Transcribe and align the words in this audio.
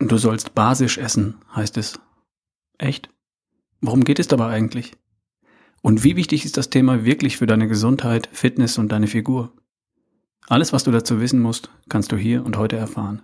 Du 0.00 0.16
sollst 0.16 0.54
basisch 0.54 0.96
essen, 0.96 1.34
heißt 1.56 1.76
es. 1.76 1.98
Echt? 2.78 3.10
Worum 3.80 4.04
geht 4.04 4.20
es 4.20 4.28
dabei 4.28 4.46
eigentlich? 4.46 4.92
Und 5.82 6.04
wie 6.04 6.14
wichtig 6.14 6.44
ist 6.44 6.56
das 6.56 6.70
Thema 6.70 7.04
wirklich 7.04 7.36
für 7.36 7.46
deine 7.46 7.66
Gesundheit, 7.66 8.28
Fitness 8.32 8.78
und 8.78 8.92
deine 8.92 9.08
Figur? 9.08 9.52
Alles, 10.46 10.72
was 10.72 10.84
du 10.84 10.92
dazu 10.92 11.20
wissen 11.20 11.40
musst, 11.40 11.70
kannst 11.88 12.12
du 12.12 12.16
hier 12.16 12.44
und 12.44 12.56
heute 12.56 12.76
erfahren. 12.76 13.22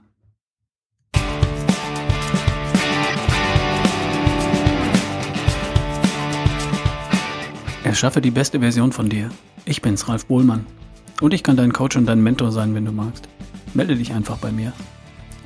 Erschaffe 7.84 8.20
die 8.20 8.32
beste 8.32 8.58
Version 8.58 8.90
von 8.90 9.08
dir. 9.08 9.30
Ich 9.64 9.80
bin's, 9.80 10.08
Ralf 10.08 10.26
Bohlmann. 10.26 10.66
Und 11.20 11.34
ich 11.34 11.44
kann 11.44 11.56
dein 11.56 11.72
Coach 11.72 11.96
und 11.96 12.06
dein 12.06 12.22
Mentor 12.22 12.50
sein, 12.50 12.74
wenn 12.74 12.84
du 12.84 12.90
magst. 12.90 13.28
Melde 13.74 13.94
dich 13.94 14.12
einfach 14.12 14.38
bei 14.38 14.50
mir. 14.50 14.72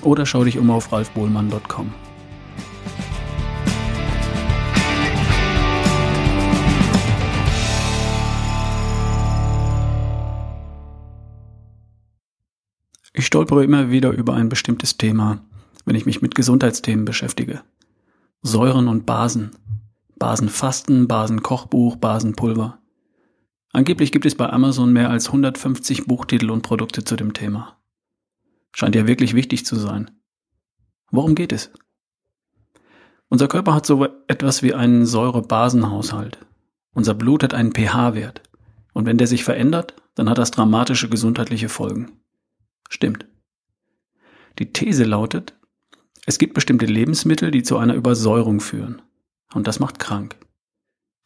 Oder 0.03 0.27
schau 0.27 0.45
dich 0.45 0.59
um 0.59 0.71
auf 0.71 0.93
ralfbohlmann.com. 0.93 1.93
Ich 13.15 13.27
stolpere 13.27 13.65
immer 13.65 13.91
wieder 13.91 14.13
über 14.13 14.35
ein 14.35 14.49
bestimmtes 14.49 14.97
Thema, 14.97 15.41
wenn 15.85 15.97
ich 15.97 16.07
mich 16.07 16.23
mit 16.23 16.37
Gesundheitsthemen 16.37 17.05
beschäftige. 17.05 17.63
Säuren 18.43 18.87
und 18.87 19.07
Basen. 19.07 19.51
Basenfasten, 20.19 21.09
Basenkochbuch, 21.09 21.97
Basenpulver. 21.97 22.79
Angeblich 23.73 24.13
gibt 24.13 24.27
es 24.27 24.35
bei 24.35 24.49
Amazon 24.49 24.93
mehr 24.93 25.11
als 25.11 25.27
150 25.27 26.07
Buchtitel 26.07 26.51
und 26.51 26.63
Produkte 26.63 27.05
zu 27.05 27.17
dem 27.17 27.33
Thema. 27.33 27.78
Scheint 28.73 28.95
ja 28.95 29.07
wirklich 29.07 29.35
wichtig 29.35 29.65
zu 29.67 29.77
sein. 29.77 30.11
Worum 31.11 31.35
geht 31.35 31.53
es? 31.53 31.71
Unser 33.29 33.49
Körper 33.49 33.75
hat 33.75 33.87
so 33.87 34.07
etwas 34.27 34.63
wie 34.63 34.75
einen 34.75 35.05
Säure-Basen-Haushalt. 35.05 36.39
Unser 36.95 37.15
Blut 37.15 37.43
hat 37.43 37.55
einen 37.55 37.73
pH-Wert. 37.73 38.43
Und 38.95 39.07
wenn 39.07 39.19
der 39.19 39.27
sich 39.27 39.45
verändert, 39.45 39.95
dann 40.15 40.29
hat 40.29 40.39
das 40.39 40.51
dramatische 40.51 41.09
gesundheitliche 41.09 41.69
Folgen. 41.69 42.21
Stimmt. 42.89 43.27
Die 44.59 44.73
These 44.73 45.05
lautet, 45.05 45.55
es 46.27 46.39
gibt 46.39 46.55
bestimmte 46.55 46.87
Lebensmittel, 46.87 47.51
die 47.51 47.63
zu 47.63 47.77
einer 47.79 47.95
Übersäuerung 47.95 48.61
führen. 48.61 49.01
Und 49.55 49.67
das 49.67 49.79
macht 49.79 49.99
krank. 49.99 50.37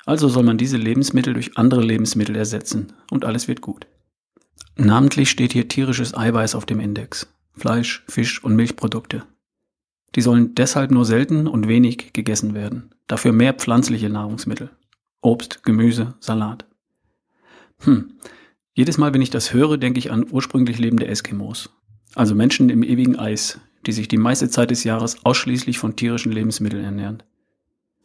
Also 0.04 0.28
soll 0.28 0.42
man 0.42 0.58
diese 0.58 0.76
Lebensmittel 0.76 1.34
durch 1.34 1.56
andere 1.56 1.80
Lebensmittel 1.80 2.36
ersetzen 2.36 2.92
und 3.10 3.24
alles 3.24 3.48
wird 3.48 3.60
gut. 3.60 3.86
Namentlich 4.76 5.30
steht 5.30 5.52
hier 5.52 5.68
tierisches 5.68 6.16
Eiweiß 6.16 6.54
auf 6.54 6.66
dem 6.66 6.80
Index. 6.80 7.26
Fleisch, 7.54 8.04
Fisch 8.08 8.42
und 8.42 8.56
Milchprodukte. 8.56 9.24
Die 10.14 10.22
sollen 10.22 10.54
deshalb 10.54 10.90
nur 10.90 11.04
selten 11.04 11.46
und 11.46 11.68
wenig 11.68 12.12
gegessen 12.12 12.54
werden. 12.54 12.94
Dafür 13.06 13.32
mehr 13.32 13.54
pflanzliche 13.54 14.08
Nahrungsmittel. 14.08 14.70
Obst, 15.20 15.62
Gemüse, 15.62 16.14
Salat. 16.20 16.66
Hm, 17.80 18.14
jedes 18.74 18.96
Mal, 18.96 19.12
wenn 19.12 19.22
ich 19.22 19.30
das 19.30 19.52
höre, 19.52 19.76
denke 19.76 19.98
ich 19.98 20.10
an 20.10 20.26
ursprünglich 20.30 20.78
lebende 20.78 21.06
Eskimos. 21.06 21.70
Also 22.14 22.34
Menschen 22.34 22.70
im 22.70 22.82
ewigen 22.82 23.18
Eis, 23.18 23.60
die 23.86 23.92
sich 23.92 24.08
die 24.08 24.18
meiste 24.18 24.48
Zeit 24.48 24.70
des 24.70 24.84
Jahres 24.84 25.24
ausschließlich 25.24 25.78
von 25.78 25.96
tierischen 25.96 26.32
Lebensmitteln 26.32 26.84
ernähren. 26.84 27.22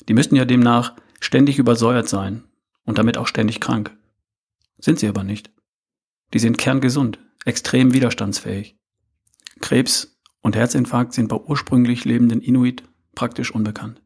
Die 0.08 0.14
müssten 0.14 0.36
ja 0.36 0.46
demnach 0.46 0.94
ständig 1.20 1.58
übersäuert 1.58 2.08
sein 2.08 2.44
und 2.86 2.98
damit 2.98 3.18
auch 3.18 3.28
ständig 3.28 3.60
krank. 3.60 3.96
Sind 4.80 5.00
sie 5.00 5.08
aber 5.08 5.24
nicht. 5.24 5.50
Die 6.34 6.40
sind 6.40 6.58
kerngesund, 6.58 7.20
extrem 7.46 7.94
widerstandsfähig. 7.94 8.78
Krebs 9.62 10.20
und 10.42 10.56
Herzinfarkt 10.56 11.14
sind 11.14 11.30
bei 11.30 11.38
ursprünglich 11.38 12.06
lebenden 12.06 12.42
Inuit 12.42 12.84
praktisch 13.16 13.52
unbekannt. 13.54 14.02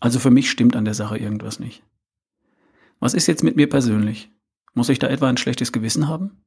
Also 0.00 0.18
für 0.18 0.30
mich 0.30 0.50
stimmt 0.50 0.76
an 0.76 0.84
der 0.84 0.94
Sache 0.94 1.18
irgendwas 1.18 1.60
nicht. 1.60 1.82
Was 3.00 3.14
ist 3.14 3.26
jetzt 3.26 3.42
mit 3.42 3.56
mir 3.56 3.68
persönlich? 3.68 4.30
Muss 4.74 4.88
ich 4.88 4.98
da 4.98 5.08
etwa 5.08 5.28
ein 5.28 5.36
schlechtes 5.36 5.72
Gewissen 5.72 6.08
haben? 6.08 6.42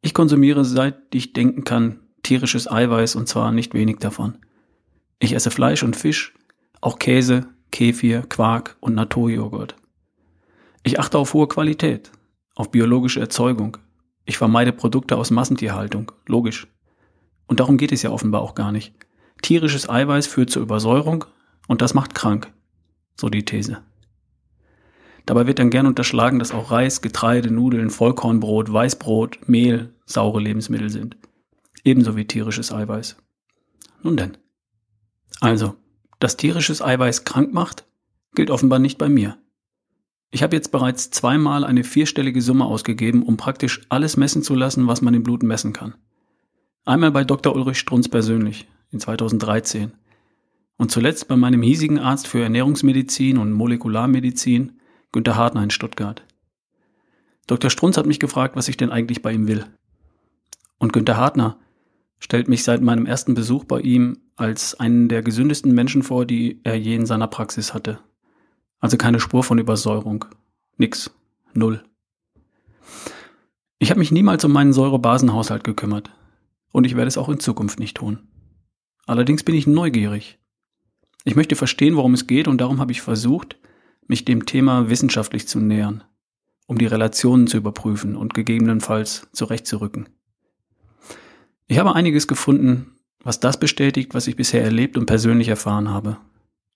Ich 0.00 0.14
konsumiere 0.14 0.64
seit 0.64 1.14
ich 1.14 1.32
denken 1.32 1.64
kann 1.64 2.00
tierisches 2.22 2.70
Eiweiß 2.70 3.16
und 3.16 3.28
zwar 3.28 3.52
nicht 3.52 3.74
wenig 3.74 3.98
davon. 3.98 4.38
Ich 5.18 5.34
esse 5.34 5.50
Fleisch 5.50 5.82
und 5.82 5.96
Fisch, 5.96 6.34
auch 6.80 6.98
Käse, 6.98 7.48
Kefir, 7.70 8.22
Quark 8.28 8.76
und 8.80 8.94
Naturjoghurt. 8.94 9.76
Ich 10.82 11.00
achte 11.00 11.18
auf 11.18 11.34
hohe 11.34 11.48
Qualität, 11.48 12.12
auf 12.58 12.70
biologische 12.72 13.20
Erzeugung. 13.20 13.78
Ich 14.24 14.36
vermeide 14.36 14.72
Produkte 14.72 15.16
aus 15.16 15.30
Massentierhaltung, 15.30 16.12
logisch. 16.26 16.66
Und 17.46 17.60
darum 17.60 17.78
geht 17.78 17.92
es 17.92 18.02
ja 18.02 18.10
offenbar 18.10 18.42
auch 18.42 18.54
gar 18.54 18.72
nicht. 18.72 18.92
Tierisches 19.40 19.88
Eiweiß 19.88 20.26
führt 20.26 20.50
zur 20.50 20.62
Übersäuerung 20.62 21.24
und 21.68 21.80
das 21.80 21.94
macht 21.94 22.16
krank. 22.16 22.52
So 23.16 23.28
die 23.28 23.44
These. 23.44 23.78
Dabei 25.24 25.46
wird 25.46 25.60
dann 25.60 25.70
gern 25.70 25.86
unterschlagen, 25.86 26.40
dass 26.40 26.52
auch 26.52 26.72
Reis, 26.72 27.00
Getreide, 27.00 27.50
Nudeln, 27.50 27.90
Vollkornbrot, 27.90 28.72
Weißbrot, 28.72 29.48
Mehl 29.48 29.94
saure 30.04 30.40
Lebensmittel 30.40 30.90
sind. 30.90 31.16
Ebenso 31.84 32.16
wie 32.16 32.24
tierisches 32.24 32.72
Eiweiß. 32.72 33.16
Nun 34.02 34.16
denn. 34.16 34.36
Also, 35.40 35.76
dass 36.18 36.36
tierisches 36.36 36.82
Eiweiß 36.82 37.24
krank 37.24 37.52
macht, 37.54 37.86
gilt 38.34 38.50
offenbar 38.50 38.80
nicht 38.80 38.98
bei 38.98 39.08
mir. 39.08 39.38
Ich 40.30 40.42
habe 40.42 40.54
jetzt 40.54 40.72
bereits 40.72 41.10
zweimal 41.10 41.64
eine 41.64 41.84
vierstellige 41.84 42.42
Summe 42.42 42.66
ausgegeben, 42.66 43.22
um 43.22 43.36
praktisch 43.36 43.80
alles 43.88 44.16
messen 44.16 44.42
zu 44.42 44.54
lassen, 44.54 44.86
was 44.86 45.00
man 45.00 45.14
im 45.14 45.22
Blut 45.22 45.42
messen 45.42 45.72
kann. 45.72 45.94
Einmal 46.84 47.12
bei 47.12 47.24
Dr. 47.24 47.54
Ulrich 47.54 47.78
Strunz 47.78 48.08
persönlich, 48.08 48.68
in 48.90 49.00
2013. 49.00 49.92
Und 50.76 50.90
zuletzt 50.90 51.28
bei 51.28 51.36
meinem 51.36 51.62
hiesigen 51.62 51.98
Arzt 51.98 52.26
für 52.26 52.42
Ernährungsmedizin 52.42 53.38
und 53.38 53.52
Molekularmedizin, 53.52 54.72
Günter 55.12 55.36
Hartner 55.36 55.62
in 55.62 55.70
Stuttgart. 55.70 56.22
Dr. 57.46 57.70
Strunz 57.70 57.96
hat 57.96 58.06
mich 58.06 58.20
gefragt, 58.20 58.54
was 58.56 58.68
ich 58.68 58.76
denn 58.76 58.90
eigentlich 58.90 59.22
bei 59.22 59.32
ihm 59.32 59.48
will. 59.48 59.64
Und 60.78 60.92
Günter 60.92 61.16
Hartner 61.16 61.58
stellt 62.18 62.48
mich 62.48 62.64
seit 62.64 62.82
meinem 62.82 63.06
ersten 63.06 63.34
Besuch 63.34 63.64
bei 63.64 63.80
ihm 63.80 64.18
als 64.36 64.78
einen 64.78 65.08
der 65.08 65.22
gesündesten 65.22 65.72
Menschen 65.74 66.02
vor, 66.02 66.26
die 66.26 66.60
er 66.62 66.78
je 66.78 66.94
in 66.94 67.06
seiner 67.06 67.26
Praxis 67.26 67.72
hatte. 67.72 68.00
Also 68.80 68.96
keine 68.96 69.20
Spur 69.20 69.42
von 69.42 69.58
Übersäuerung. 69.58 70.24
Nix. 70.76 71.10
Null. 71.54 71.82
Ich 73.78 73.90
habe 73.90 74.00
mich 74.00 74.12
niemals 74.12 74.44
um 74.44 74.52
meinen 74.52 74.72
Säurebasenhaushalt 74.72 75.64
gekümmert. 75.64 76.10
Und 76.72 76.84
ich 76.84 76.96
werde 76.96 77.08
es 77.08 77.18
auch 77.18 77.28
in 77.28 77.40
Zukunft 77.40 77.80
nicht 77.80 77.96
tun. 77.96 78.28
Allerdings 79.06 79.42
bin 79.42 79.54
ich 79.54 79.66
neugierig. 79.66 80.38
Ich 81.24 81.34
möchte 81.36 81.56
verstehen, 81.56 81.96
worum 81.96 82.14
es 82.14 82.26
geht, 82.26 82.48
und 82.48 82.60
darum 82.60 82.80
habe 82.80 82.92
ich 82.92 83.00
versucht, 83.00 83.56
mich 84.06 84.24
dem 84.24 84.46
Thema 84.46 84.88
wissenschaftlich 84.88 85.48
zu 85.48 85.60
nähern, 85.60 86.04
um 86.66 86.78
die 86.78 86.86
Relationen 86.86 87.46
zu 87.46 87.56
überprüfen 87.56 88.16
und 88.16 88.34
gegebenenfalls 88.34 89.28
zurechtzurücken. 89.32 90.08
Ich 91.66 91.78
habe 91.78 91.94
einiges 91.94 92.28
gefunden, 92.28 92.98
was 93.22 93.40
das 93.40 93.60
bestätigt, 93.60 94.14
was 94.14 94.26
ich 94.26 94.36
bisher 94.36 94.62
erlebt 94.62 94.96
und 94.96 95.06
persönlich 95.06 95.48
erfahren 95.48 95.90
habe. 95.90 96.18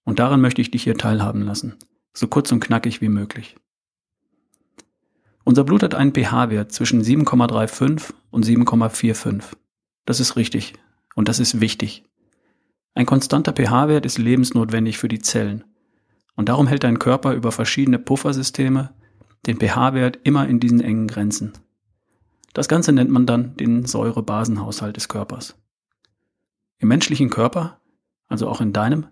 Und 0.04 0.18
daran 0.18 0.40
möchte 0.40 0.60
ich 0.60 0.70
dich 0.70 0.82
hier 0.82 0.98
teilhaben 0.98 1.42
lassen, 1.42 1.76
so 2.12 2.26
kurz 2.28 2.52
und 2.52 2.60
knackig 2.60 3.00
wie 3.00 3.08
möglich. 3.08 3.56
Unser 5.44 5.64
Blut 5.64 5.82
hat 5.82 5.94
einen 5.94 6.12
pH-Wert 6.14 6.72
zwischen 6.72 7.02
7,35 7.02 8.12
und 8.30 8.46
7,45. 8.46 9.42
Das 10.04 10.20
ist 10.20 10.36
richtig 10.36 10.74
und 11.14 11.28
das 11.28 11.38
ist 11.40 11.60
wichtig. 11.60 12.04
Ein 12.94 13.06
konstanter 13.06 13.52
pH-Wert 13.52 14.06
ist 14.06 14.18
lebensnotwendig 14.18 14.98
für 14.98 15.08
die 15.08 15.20
Zellen 15.20 15.64
und 16.36 16.48
darum 16.48 16.66
hält 16.66 16.84
dein 16.84 16.98
Körper 16.98 17.34
über 17.34 17.52
verschiedene 17.52 17.98
Puffersysteme 17.98 18.94
den 19.46 19.58
pH-Wert 19.58 20.20
immer 20.22 20.48
in 20.48 20.60
diesen 20.60 20.80
engen 20.80 21.08
Grenzen. 21.08 21.52
Das 22.52 22.68
Ganze 22.68 22.92
nennt 22.92 23.10
man 23.10 23.26
dann 23.26 23.56
den 23.56 23.86
Säure-Basen-Haushalt 23.86 24.96
des 24.96 25.08
Körpers. 25.08 25.56
Im 26.78 26.88
menschlichen 26.88 27.30
Körper, 27.30 27.80
also 28.28 28.48
auch 28.48 28.60
in 28.60 28.72
deinem, 28.72 29.06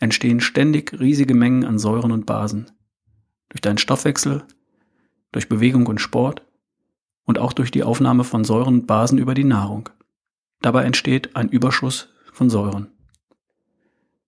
entstehen 0.00 0.40
ständig 0.40 0.98
riesige 0.98 1.34
Mengen 1.34 1.64
an 1.64 1.78
Säuren 1.78 2.12
und 2.12 2.26
Basen. 2.26 2.70
Durch 3.48 3.60
deinen 3.60 3.78
Stoffwechsel, 3.78 4.44
durch 5.32 5.48
Bewegung 5.48 5.86
und 5.86 6.00
Sport 6.00 6.42
und 7.24 7.38
auch 7.38 7.52
durch 7.52 7.70
die 7.70 7.82
Aufnahme 7.82 8.24
von 8.24 8.44
Säuren 8.44 8.74
und 8.74 8.86
Basen 8.86 9.18
über 9.18 9.34
die 9.34 9.44
Nahrung. 9.44 9.88
Dabei 10.62 10.84
entsteht 10.84 11.36
ein 11.36 11.48
Überschuss 11.48 12.08
von 12.32 12.50
Säuren. 12.50 12.88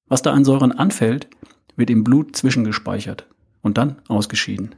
Was 0.07 0.23
da 0.23 0.33
an 0.33 0.45
Säuren 0.45 0.73
anfällt, 0.73 1.29
wird 1.77 1.91
im 1.91 2.05
Blut 2.05 2.37
zwischengespeichert 2.37 3.27
und 3.63 3.79
dann 3.79 4.01
ausgeschieden. 4.09 4.75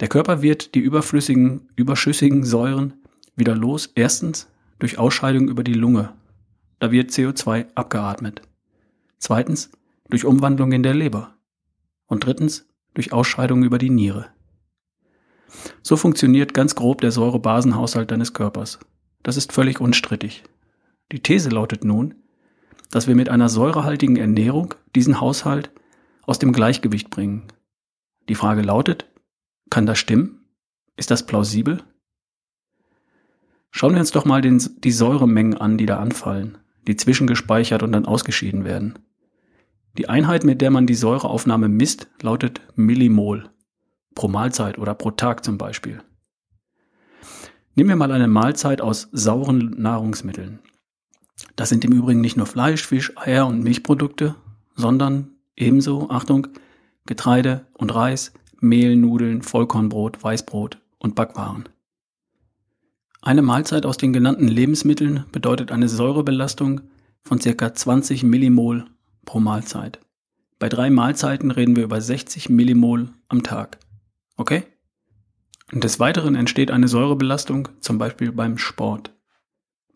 Der 0.00 0.08
Körper 0.08 0.42
wird 0.42 0.74
die 0.74 0.80
überflüssigen, 0.80 1.68
überschüssigen 1.74 2.44
Säuren 2.44 2.94
wieder 3.34 3.54
los, 3.54 3.90
erstens 3.94 4.48
durch 4.78 4.98
Ausscheidung 4.98 5.48
über 5.48 5.64
die 5.64 5.74
Lunge. 5.74 6.12
Da 6.78 6.90
wird 6.92 7.10
CO2 7.10 7.66
abgeatmet. 7.74 8.42
Zweitens 9.18 9.70
durch 10.08 10.24
Umwandlung 10.24 10.72
in 10.72 10.82
der 10.82 10.94
Leber. 10.94 11.36
Und 12.06 12.24
drittens 12.24 12.68
durch 12.94 13.12
Ausscheidung 13.12 13.62
über 13.62 13.78
die 13.78 13.90
Niere. 13.90 14.26
So 15.82 15.96
funktioniert 15.96 16.54
ganz 16.54 16.74
grob 16.74 17.00
der 17.00 17.12
Säurebasenhaushalt 17.12 18.10
deines 18.10 18.32
Körpers. 18.32 18.78
Das 19.22 19.36
ist 19.36 19.52
völlig 19.52 19.80
unstrittig. 19.80 20.44
Die 21.12 21.20
These 21.20 21.50
lautet 21.50 21.84
nun, 21.84 22.14
dass 22.90 23.06
wir 23.06 23.14
mit 23.14 23.28
einer 23.28 23.48
säurehaltigen 23.48 24.16
Ernährung 24.16 24.74
diesen 24.94 25.20
Haushalt 25.20 25.70
aus 26.22 26.38
dem 26.38 26.52
Gleichgewicht 26.52 27.10
bringen. 27.10 27.48
Die 28.28 28.34
Frage 28.34 28.62
lautet, 28.62 29.06
kann 29.70 29.86
das 29.86 29.98
stimmen? 29.98 30.46
Ist 30.96 31.10
das 31.10 31.26
plausibel? 31.26 31.82
Schauen 33.70 33.92
wir 33.92 34.00
uns 34.00 34.10
doch 34.10 34.24
mal 34.24 34.40
den, 34.40 34.62
die 34.78 34.92
Säuremengen 34.92 35.58
an, 35.58 35.76
die 35.76 35.86
da 35.86 35.98
anfallen, 35.98 36.58
die 36.86 36.96
zwischengespeichert 36.96 37.82
und 37.82 37.92
dann 37.92 38.06
ausgeschieden 38.06 38.64
werden. 38.64 38.98
Die 39.98 40.08
Einheit, 40.08 40.44
mit 40.44 40.60
der 40.60 40.70
man 40.70 40.86
die 40.86 40.94
Säureaufnahme 40.94 41.68
misst, 41.68 42.08
lautet 42.22 42.60
Millimol. 42.74 43.50
Pro 44.14 44.28
Mahlzeit 44.28 44.78
oder 44.78 44.94
pro 44.94 45.10
Tag 45.10 45.44
zum 45.44 45.58
Beispiel. 45.58 46.02
Nehmen 47.74 47.90
wir 47.90 47.96
mal 47.96 48.12
eine 48.12 48.28
Mahlzeit 48.28 48.80
aus 48.80 49.08
sauren 49.12 49.74
Nahrungsmitteln. 49.76 50.60
Das 51.56 51.68
sind 51.68 51.84
im 51.84 51.92
Übrigen 51.92 52.20
nicht 52.20 52.36
nur 52.36 52.46
Fleisch, 52.46 52.86
Fisch, 52.86 53.12
Eier 53.16 53.46
und 53.46 53.62
Milchprodukte, 53.62 54.34
sondern 54.74 55.32
ebenso, 55.56 56.08
Achtung, 56.10 56.48
Getreide 57.04 57.66
und 57.74 57.94
Reis, 57.94 58.32
Mehl, 58.60 58.96
Nudeln, 58.96 59.42
Vollkornbrot, 59.42 60.22
Weißbrot 60.22 60.78
und 60.98 61.14
Backwaren. 61.14 61.68
Eine 63.26 63.42
Mahlzeit 63.42 63.86
aus 63.86 63.96
den 63.96 64.12
genannten 64.12 64.46
Lebensmitteln 64.46 65.24
bedeutet 65.32 65.72
eine 65.72 65.88
Säurebelastung 65.88 66.82
von 67.24 67.40
ca. 67.40 67.74
20 67.74 68.22
Millimol 68.22 68.84
pro 69.24 69.40
Mahlzeit. 69.40 69.98
Bei 70.60 70.68
drei 70.68 70.90
Mahlzeiten 70.90 71.50
reden 71.50 71.74
wir 71.74 71.82
über 71.82 72.00
60 72.00 72.50
Millimol 72.50 73.08
am 73.26 73.42
Tag. 73.42 73.78
Okay? 74.36 74.62
Und 75.72 75.82
des 75.82 75.98
Weiteren 75.98 76.36
entsteht 76.36 76.70
eine 76.70 76.86
Säurebelastung, 76.86 77.68
zum 77.80 77.98
Beispiel 77.98 78.30
beim 78.30 78.58
Sport. 78.58 79.10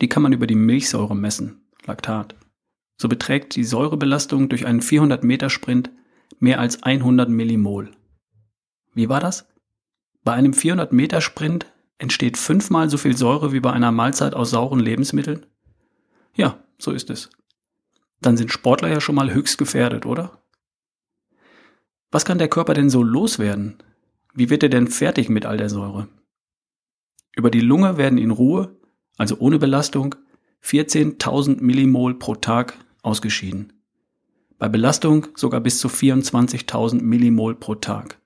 Die 0.00 0.08
kann 0.08 0.24
man 0.24 0.32
über 0.32 0.48
die 0.48 0.56
Milchsäure 0.56 1.14
messen, 1.14 1.60
Laktat. 1.86 2.34
So 2.96 3.06
beträgt 3.08 3.54
die 3.54 3.62
Säurebelastung 3.62 4.48
durch 4.48 4.66
einen 4.66 4.82
400 4.82 5.22
Meter 5.22 5.50
Sprint 5.50 5.92
mehr 6.40 6.58
als 6.58 6.82
100 6.82 7.28
Millimol. 7.28 7.92
Wie 8.92 9.08
war 9.08 9.20
das? 9.20 9.46
Bei 10.24 10.32
einem 10.32 10.52
400 10.52 10.92
Meter 10.92 11.20
Sprint 11.20 11.66
entsteht 12.00 12.36
fünfmal 12.38 12.88
so 12.88 12.96
viel 12.96 13.16
Säure 13.16 13.52
wie 13.52 13.60
bei 13.60 13.72
einer 13.72 13.92
Mahlzeit 13.92 14.34
aus 14.34 14.50
sauren 14.50 14.80
Lebensmitteln? 14.80 15.46
Ja, 16.34 16.58
so 16.78 16.92
ist 16.92 17.10
es. 17.10 17.30
Dann 18.20 18.36
sind 18.36 18.52
Sportler 18.52 18.88
ja 18.88 19.00
schon 19.00 19.14
mal 19.14 19.32
höchst 19.32 19.58
gefährdet, 19.58 20.06
oder? 20.06 20.42
Was 22.10 22.24
kann 22.24 22.38
der 22.38 22.48
Körper 22.48 22.74
denn 22.74 22.90
so 22.90 23.02
loswerden? 23.02 23.78
Wie 24.34 24.50
wird 24.50 24.62
er 24.62 24.68
denn 24.68 24.88
fertig 24.88 25.28
mit 25.28 25.46
all 25.46 25.58
der 25.58 25.68
Säure? 25.68 26.08
Über 27.36 27.50
die 27.50 27.60
Lunge 27.60 27.96
werden 27.96 28.18
in 28.18 28.30
Ruhe, 28.30 28.76
also 29.16 29.36
ohne 29.38 29.58
Belastung, 29.58 30.14
14.000 30.64 31.62
Millimol 31.62 32.18
pro 32.18 32.34
Tag 32.34 32.74
ausgeschieden. 33.02 33.72
Bei 34.58 34.68
Belastung 34.68 35.28
sogar 35.34 35.60
bis 35.60 35.78
zu 35.78 35.88
24.000 35.88 37.02
Millimol 37.02 37.54
pro 37.54 37.76
Tag. 37.76 38.19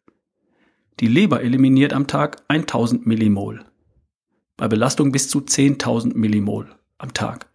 Die 1.01 1.09
Leber 1.09 1.43
eliminiert 1.43 1.93
am 1.93 2.07
Tag 2.07 2.43
1000 2.47 3.05
Millimol. 3.05 3.65
Bei 4.57 4.69
Belastung 4.69 5.11
bis 5.11 5.29
zu 5.29 5.41
10.000 5.41 6.17
Millimol 6.17 6.69
am 6.99 7.13
Tag. 7.13 7.51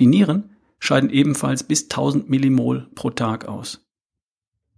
Die 0.00 0.06
Nieren 0.06 0.56
scheiden 0.80 1.10
ebenfalls 1.10 1.62
bis 1.62 1.84
1000 1.84 2.28
Millimol 2.28 2.88
pro 2.96 3.10
Tag 3.10 3.46
aus. 3.46 3.86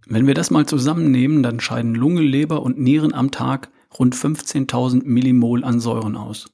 Wenn 0.05 0.27
wir 0.27 0.35
das 0.35 0.51
mal 0.51 0.67
zusammennehmen, 0.67 1.41
dann 1.41 1.59
scheiden 1.59 1.95
Lunge, 1.95 2.21
Leber 2.21 2.61
und 2.61 2.77
Nieren 2.77 3.15
am 3.15 3.31
Tag 3.31 3.71
rund 3.97 4.15
15.000 4.15 5.03
Millimol 5.03 5.63
an 5.63 5.79
Säuren 5.79 6.15
aus. 6.15 6.45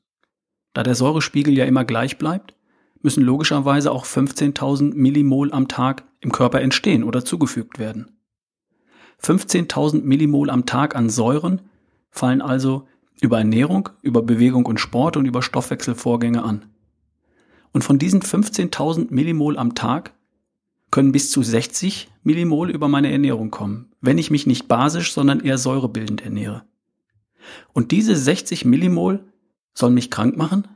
Da 0.73 0.83
der 0.83 0.95
Säurespiegel 0.95 1.57
ja 1.57 1.65
immer 1.65 1.83
gleich 1.83 2.17
bleibt, 2.17 2.55
müssen 3.01 3.23
logischerweise 3.23 3.91
auch 3.91 4.05
15.000 4.05 4.93
Millimol 4.95 5.51
am 5.51 5.67
Tag 5.67 6.05
im 6.21 6.31
Körper 6.31 6.61
entstehen 6.61 7.03
oder 7.03 7.25
zugefügt 7.25 7.79
werden. 7.79 8.20
15.000 9.23 10.01
Millimol 10.03 10.49
am 10.49 10.65
Tag 10.65 10.95
an 10.95 11.09
Säuren 11.09 11.61
fallen 12.09 12.41
also 12.41 12.87
über 13.21 13.37
Ernährung, 13.37 13.89
über 14.01 14.23
Bewegung 14.23 14.65
und 14.65 14.79
Sport 14.79 15.15
und 15.15 15.25
über 15.25 15.41
Stoffwechselvorgänge 15.41 16.43
an. 16.43 16.65
Und 17.71 17.83
von 17.83 17.99
diesen 17.99 18.21
15.000 18.21 19.07
Millimol 19.11 19.57
am 19.57 19.75
Tag 19.75 20.13
können 20.89 21.11
bis 21.11 21.31
zu 21.31 21.41
60 21.41 22.09
Millimol 22.23 22.69
über 22.69 22.87
meine 22.87 23.11
Ernährung 23.11 23.51
kommen, 23.51 23.91
wenn 24.01 24.17
ich 24.17 24.31
mich 24.31 24.45
nicht 24.45 24.67
basisch, 24.67 25.13
sondern 25.13 25.39
eher 25.39 25.57
säurebildend 25.57 26.21
ernähre. 26.21 26.63
Und 27.73 27.91
diese 27.91 28.15
60 28.15 28.65
Millimol 28.65 29.23
sollen 29.73 29.93
mich 29.93 30.11
krank 30.11 30.35
machen? 30.35 30.67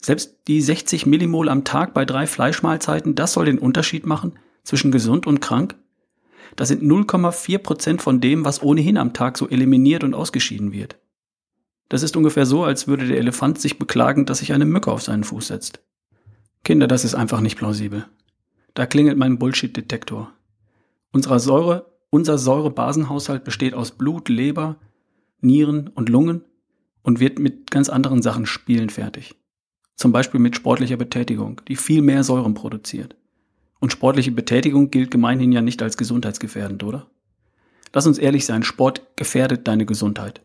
Selbst 0.00 0.36
die 0.46 0.60
60 0.60 1.06
Millimol 1.06 1.48
am 1.48 1.64
Tag 1.64 1.94
bei 1.94 2.04
drei 2.04 2.26
Fleischmahlzeiten, 2.26 3.16
das 3.16 3.32
soll 3.32 3.46
den 3.46 3.58
Unterschied 3.58 4.06
machen 4.06 4.38
zwischen 4.62 4.92
gesund 4.92 5.26
und 5.26 5.40
krank? 5.40 5.76
Das 6.56 6.68
sind 6.68 6.82
0,4 6.82 7.58
Prozent 7.58 8.02
von 8.02 8.20
dem, 8.20 8.44
was 8.44 8.62
ohnehin 8.62 8.96
am 8.96 9.12
Tag 9.12 9.38
so 9.38 9.48
eliminiert 9.48 10.04
und 10.04 10.14
ausgeschieden 10.14 10.72
wird. 10.72 10.96
Das 11.88 12.02
ist 12.02 12.16
ungefähr 12.16 12.46
so, 12.46 12.64
als 12.64 12.86
würde 12.86 13.06
der 13.06 13.18
Elefant 13.18 13.60
sich 13.60 13.78
beklagen, 13.78 14.26
dass 14.26 14.38
sich 14.38 14.52
eine 14.52 14.66
Mücke 14.66 14.90
auf 14.90 15.02
seinen 15.02 15.24
Fuß 15.24 15.48
setzt. 15.48 15.80
Kinder, 16.64 16.86
das 16.86 17.04
ist 17.04 17.14
einfach 17.14 17.40
nicht 17.40 17.56
plausibel. 17.56 18.06
Da 18.74 18.86
klingelt 18.86 19.16
mein 19.16 19.38
Bullshit-Detektor. 19.38 20.32
Unserer 21.12 21.40
Säure, 21.40 21.86
unser 22.10 22.36
Säurebasenhaushalt 22.36 23.44
besteht 23.44 23.74
aus 23.74 23.92
Blut, 23.92 24.28
Leber, 24.28 24.76
Nieren 25.40 25.88
und 25.88 26.08
Lungen 26.08 26.44
und 27.02 27.20
wird 27.20 27.38
mit 27.38 27.70
ganz 27.70 27.88
anderen 27.88 28.22
Sachen 28.22 28.44
spielen 28.44 28.90
fertig. 28.90 29.34
Zum 29.94 30.12
Beispiel 30.12 30.40
mit 30.40 30.56
sportlicher 30.56 30.96
Betätigung, 30.96 31.60
die 31.68 31.76
viel 31.76 32.02
mehr 32.02 32.22
Säuren 32.22 32.54
produziert. 32.54 33.16
Und 33.80 33.92
sportliche 33.92 34.32
Betätigung 34.32 34.90
gilt 34.90 35.10
gemeinhin 35.10 35.52
ja 35.52 35.60
nicht 35.60 35.82
als 35.82 35.96
gesundheitsgefährdend, 35.96 36.82
oder? 36.82 37.10
Lass 37.92 38.06
uns 38.06 38.18
ehrlich 38.18 38.44
sein, 38.44 38.62
Sport 38.62 39.16
gefährdet 39.16 39.66
deine 39.68 39.86
Gesundheit. 39.86 40.42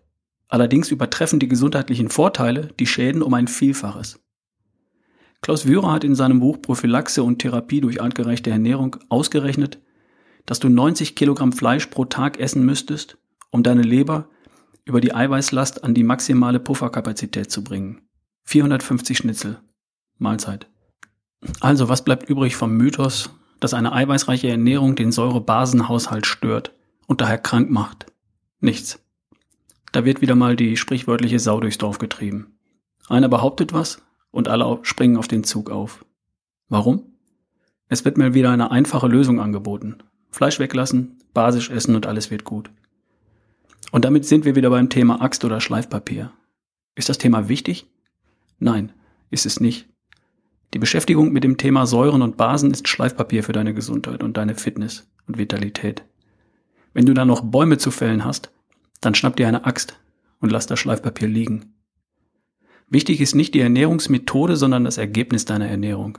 Allerdings 0.48 0.92
übertreffen 0.92 1.40
die 1.40 1.48
gesundheitlichen 1.48 2.10
Vorteile 2.10 2.70
die 2.80 2.86
Schäden 2.86 3.22
um 3.22 3.34
ein 3.34 3.48
Vielfaches. 3.48 4.20
Klaus 5.42 5.68
Wührer 5.68 5.92
hat 5.92 6.04
in 6.04 6.16
seinem 6.16 6.40
Buch 6.40 6.62
Prophylaxe 6.62 7.22
und 7.22 7.40
Therapie 7.40 7.82
durch 7.82 8.02
artgerechte 8.02 8.50
Ernährung 8.50 8.98
ausgerechnet, 9.10 9.80
dass 10.46 10.60
du 10.60 10.70
90 10.70 11.16
Kilogramm 11.16 11.54
Fleisch 11.54 11.88
pro 11.88 12.06
Tag 12.06 12.40
essen 12.40 12.66
müsstest, 12.66 13.18
um 13.50 13.64
deine 13.64 13.82
Leber 13.82 14.30
über 14.86 15.02
die 15.02 15.14
Eiweißlast 15.14 15.84
an 15.84 15.94
die 15.94 16.04
maximale 16.04 16.60
Pufferkapazität 16.60 17.52
zu 17.52 17.64
bringen. 17.64 18.02
450 18.46 19.18
Schnitzel. 19.18 19.60
Mahlzeit. 20.18 20.70
Also, 21.60 21.90
was 21.90 22.04
bleibt 22.04 22.30
übrig 22.30 22.56
vom 22.56 22.76
Mythos, 22.76 23.30
dass 23.60 23.74
eine 23.74 23.94
eiweißreiche 23.94 24.50
Ernährung 24.50 24.96
den 24.96 25.12
Säurebasenhaushalt 25.12 26.26
stört 26.26 26.74
und 27.08 27.22
daher 27.22 27.38
krank 27.38 27.70
macht? 27.70 28.06
Nichts. 28.60 29.00
Da 29.92 30.06
wird 30.06 30.22
wieder 30.22 30.36
mal 30.36 30.56
die 30.56 30.78
sprichwörtliche 30.78 31.40
Sau 31.40 31.60
durchs 31.60 31.78
Dorf 31.78 32.00
getrieben. 32.00 32.58
Einer 33.10 33.30
behauptet 33.30 33.74
was, 33.74 34.02
und 34.34 34.48
alle 34.48 34.80
springen 34.82 35.16
auf 35.16 35.28
den 35.28 35.44
Zug 35.44 35.70
auf. 35.70 36.04
Warum? 36.68 37.04
Es 37.88 38.04
wird 38.04 38.18
mal 38.18 38.34
wieder 38.34 38.50
eine 38.50 38.72
einfache 38.72 39.08
Lösung 39.08 39.40
angeboten. 39.40 40.00
Fleisch 40.32 40.60
weglassen, 40.60 41.20
basisch 41.34 41.70
essen 41.70 41.96
und 41.96 42.08
alles 42.08 42.32
wird 42.32 42.44
gut. 42.44 42.72
Und 43.92 44.06
damit 44.06 44.26
sind 44.26 44.44
wir 44.44 44.56
wieder 44.56 44.72
beim 44.72 44.90
Thema 44.90 45.22
Axt 45.22 45.46
oder 45.46 45.62
Schleifpapier. 45.62 46.32
Ist 46.96 47.10
das 47.10 47.20
Thema 47.20 47.48
wichtig? 47.48 47.86
Nein, 48.58 48.92
ist 49.30 49.46
es 49.46 49.60
nicht. 49.60 49.88
Die 50.74 50.80
Beschäftigung 50.80 51.32
mit 51.32 51.44
dem 51.44 51.58
Thema 51.58 51.86
Säuren 51.86 52.24
und 52.24 52.36
Basen 52.36 52.72
ist 52.72 52.88
Schleifpapier 52.88 53.44
für 53.44 53.52
deine 53.52 53.76
Gesundheit 53.76 54.24
und 54.24 54.38
deine 54.38 54.56
Fitness 54.56 55.08
und 55.28 55.38
Vitalität. 55.38 56.04
Wenn 56.94 57.06
du 57.06 57.14
da 57.14 57.26
noch 57.26 57.42
Bäume 57.42 57.78
zu 57.78 57.92
fällen 57.92 58.26
hast, 58.26 58.52
dann 59.00 59.14
schnapp 59.14 59.36
dir 59.36 59.48
eine 59.48 59.66
Axt 59.66 60.00
und 60.40 60.52
lass 60.52 60.66
das 60.66 60.80
Schleifpapier 60.80 61.28
liegen. 61.28 61.76
Wichtig 62.90 63.22
ist 63.22 63.36
nicht 63.36 63.54
die 63.54 63.60
Ernährungsmethode, 63.60 64.56
sondern 64.56 64.84
das 64.84 64.98
Ergebnis 64.98 65.46
deiner 65.46 65.68
Ernährung. 65.68 66.18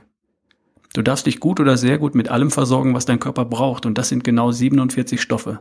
Du 0.93 1.01
darfst 1.01 1.25
dich 1.25 1.41
gut 1.41 1.59
oder 1.59 1.75
sehr 1.75 1.97
gut 1.97 2.15
mit 2.15 2.29
allem 2.29 2.49
versorgen, 2.49 2.93
was 2.93 3.05
dein 3.05 3.19
Körper 3.19 3.43
braucht, 3.43 3.85
und 3.85 3.97
das 3.97 4.07
sind 4.07 4.23
genau 4.23 4.51
47 4.51 5.21
Stoffe. 5.21 5.59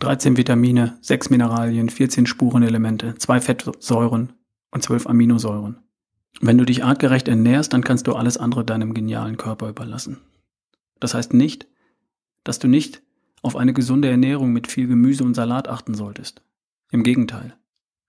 13 0.00 0.36
Vitamine, 0.36 0.98
6 1.02 1.30
Mineralien, 1.30 1.88
14 1.88 2.26
Spurenelemente, 2.26 3.14
2 3.16 3.40
Fettsäuren 3.40 4.32
und 4.72 4.82
12 4.82 5.06
Aminosäuren. 5.06 5.78
Wenn 6.40 6.58
du 6.58 6.64
dich 6.64 6.84
artgerecht 6.84 7.28
ernährst, 7.28 7.72
dann 7.72 7.82
kannst 7.82 8.06
du 8.06 8.14
alles 8.14 8.36
andere 8.36 8.64
deinem 8.64 8.94
genialen 8.94 9.36
Körper 9.36 9.68
überlassen. 9.68 10.18
Das 11.00 11.14
heißt 11.14 11.34
nicht, 11.34 11.66
dass 12.44 12.58
du 12.58 12.68
nicht 12.68 13.02
auf 13.42 13.56
eine 13.56 13.72
gesunde 13.72 14.08
Ernährung 14.08 14.52
mit 14.52 14.66
viel 14.66 14.86
Gemüse 14.86 15.24
und 15.24 15.34
Salat 15.34 15.68
achten 15.68 15.94
solltest. 15.94 16.42
Im 16.90 17.02
Gegenteil. 17.02 17.56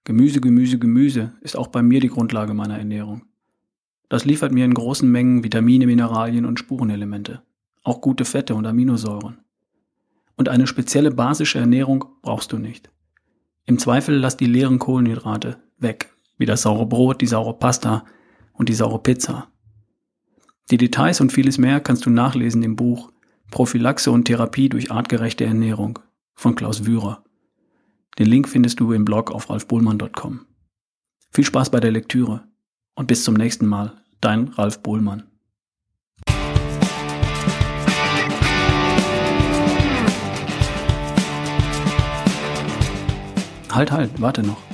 Gemüse, 0.04 0.42
Gemüse, 0.42 0.80
Gemüse 0.80 1.34
ist 1.42 1.56
auch 1.56 1.68
bei 1.68 1.82
mir 1.84 2.00
die 2.00 2.08
Grundlage 2.08 2.54
meiner 2.54 2.78
Ernährung. 2.78 3.24
Das 4.08 4.26
liefert 4.26 4.52
mir 4.52 4.66
in 4.66 4.74
großen 4.74 5.10
Mengen 5.10 5.44
Vitamine, 5.44 5.86
Mineralien 5.86 6.46
und 6.46 6.58
Spurenelemente, 6.58 7.44
auch 7.84 8.02
gute 8.02 8.26
Fette 8.26 8.56
und 8.56 8.66
Aminosäuren. 8.66 9.40
Und 10.36 10.50
eine 10.50 10.66
spezielle 10.66 11.12
basische 11.12 11.60
Ernährung 11.60 12.06
brauchst 12.22 12.52
du 12.52 12.58
nicht. 12.58 12.90
Im 13.66 13.78
Zweifel 13.78 14.16
lass 14.16 14.36
die 14.36 14.48
leeren 14.48 14.80
Kohlenhydrate 14.80 15.58
weg, 15.78 16.12
wie 16.39 16.48
das 16.48 16.63
saure 16.63 16.88
Brot, 16.88 17.22
die 17.22 17.27
saure 17.27 17.53
Pasta 17.53 18.05
und 18.53 18.69
die 18.69 18.74
saure 18.74 18.98
Pizza. 18.98 19.50
Die 20.72 20.77
Details 20.77 21.22
und 21.22 21.31
vieles 21.31 21.60
mehr 21.60 21.79
kannst 21.79 22.05
du 22.05 22.10
nachlesen 22.10 22.63
im 22.63 22.75
Buch 22.75 23.12
Prophylaxe 23.51 24.12
und 24.12 24.25
Therapie 24.25 24.69
durch 24.69 24.91
artgerechte 24.91 25.46
Ernährung 25.46 26.00
von 26.36 26.55
Klaus 26.55 26.86
Wührer. 26.86 27.24
Den 28.17 28.27
Link 28.27 28.48
findest 28.48 28.79
du 28.79 28.93
im 28.93 29.05
Blog 29.05 29.31
auf 29.31 29.50
ralfbohlmann.com. 29.50 30.46
Viel 31.31 31.46
Spaß 31.46 31.69
bei 31.69 31.79
der 31.79 31.91
Lektüre 31.91 32.43
und 32.96 33.08
bis 33.08 33.24
zum 33.24 33.34
nächsten 33.34 33.65
Mal, 33.65 34.01
dein 34.22 34.50
Ralf 34.50 34.81
Bohlmann. 34.81 35.24
Halt, 43.72 43.91
halt, 43.91 44.19
warte 44.19 44.43
noch. 44.43 44.69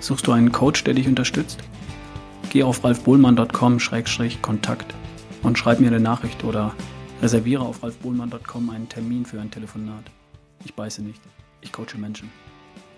Suchst 0.00 0.26
du 0.26 0.32
einen 0.32 0.50
Coach, 0.50 0.82
der 0.84 0.94
dich 0.94 1.06
unterstützt? 1.06 1.62
Geh 2.48 2.62
auf 2.62 2.82
ralfbohlmann.com-kontakt 2.82 4.94
und 5.42 5.58
schreib 5.58 5.78
mir 5.78 5.88
eine 5.88 6.00
Nachricht 6.00 6.42
oder 6.42 6.74
reserviere 7.20 7.62
auf 7.62 7.82
ralfbohlmann.com 7.82 8.70
einen 8.70 8.88
Termin 8.88 9.26
für 9.26 9.38
ein 9.40 9.50
Telefonat. 9.50 10.04
Ich 10.64 10.74
beiße 10.74 11.02
nicht. 11.02 11.20
Ich 11.60 11.70
coache 11.70 11.98
Menschen. 11.98 12.30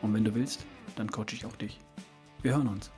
Und 0.01 0.15
wenn 0.15 0.25
du 0.25 0.35
willst, 0.35 0.65
dann 0.97 1.11
coache 1.11 1.33
ich 1.33 1.45
auch 1.45 1.57
dich. 1.57 1.81
Wir 2.41 2.53
hören 2.53 2.69
uns. 2.69 2.91